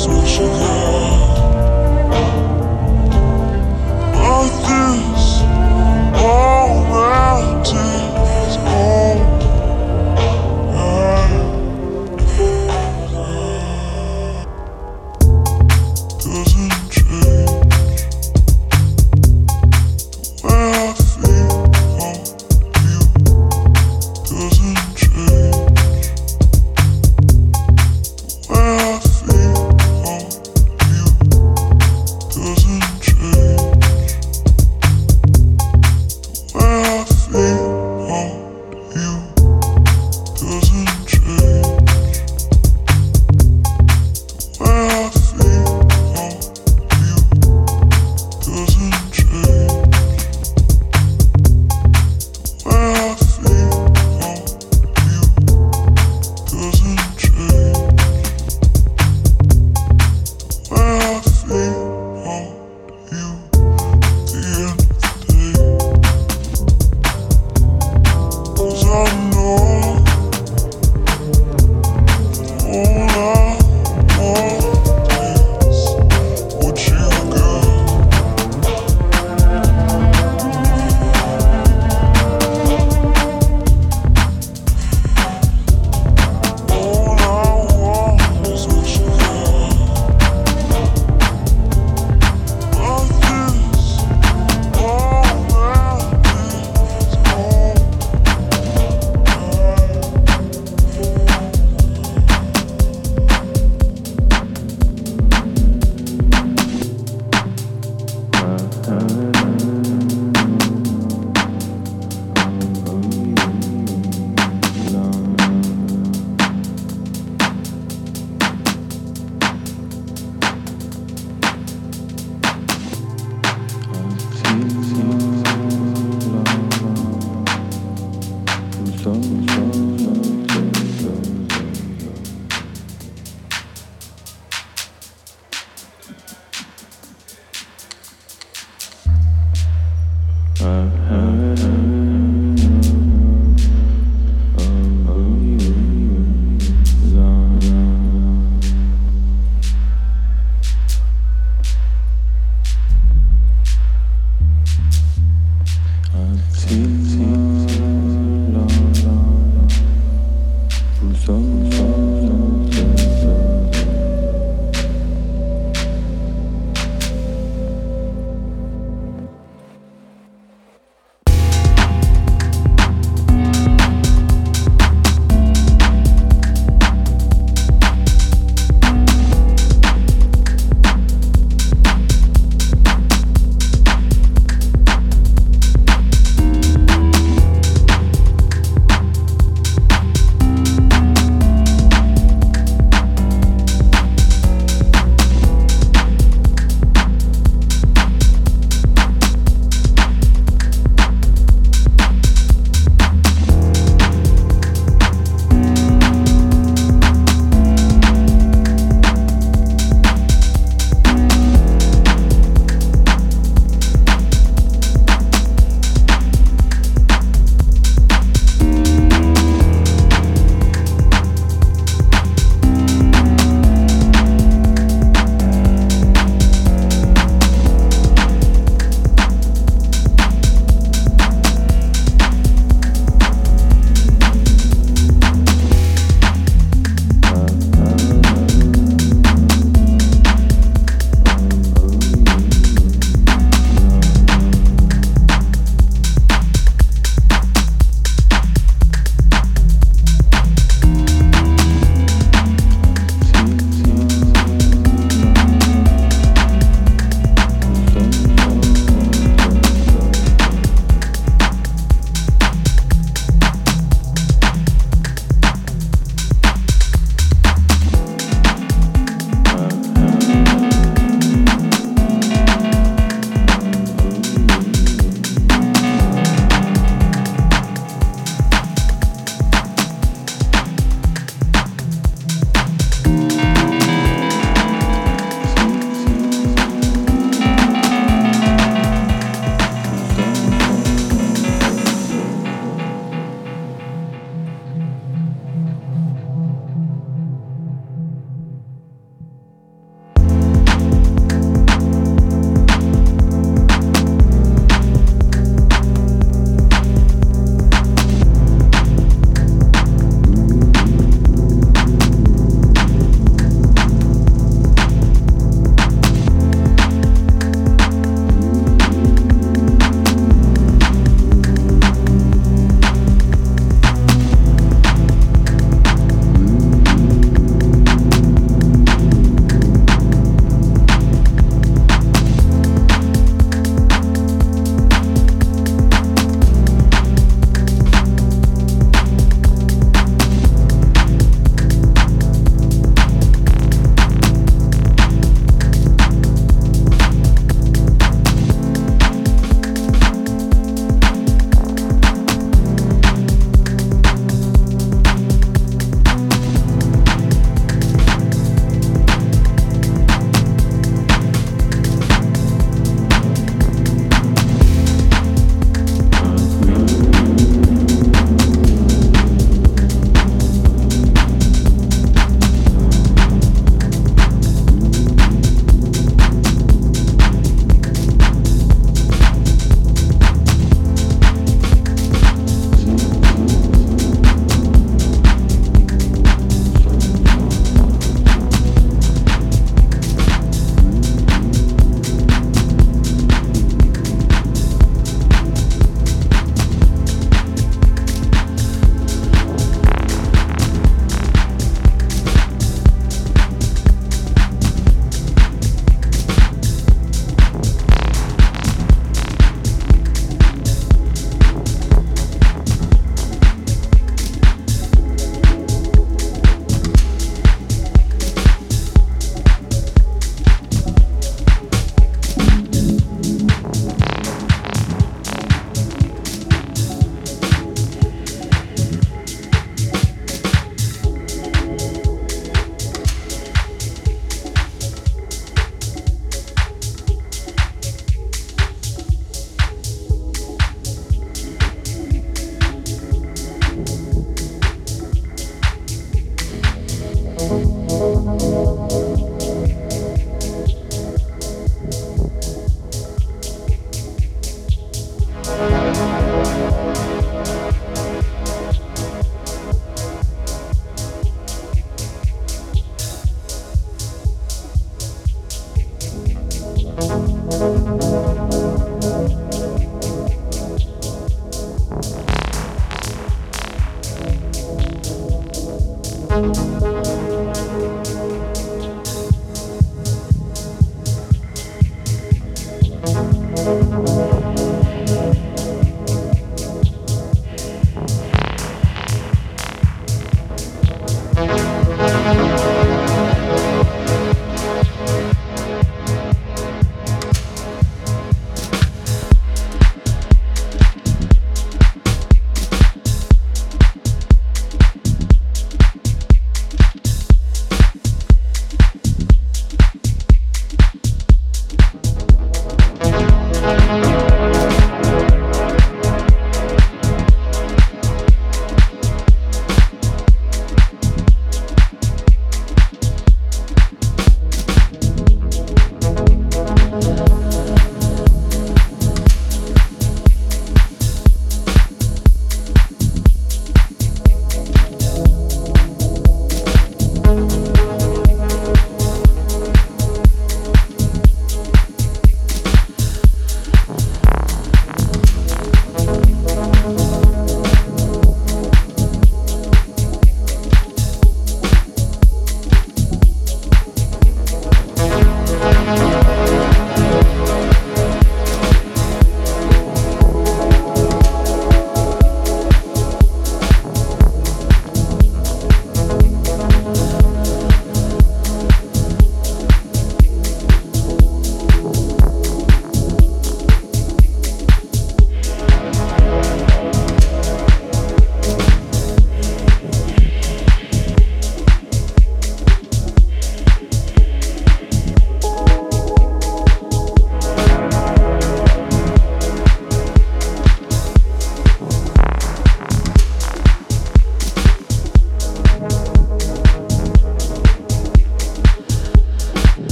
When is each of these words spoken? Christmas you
Christmas 0.00 0.38
you 0.38 0.79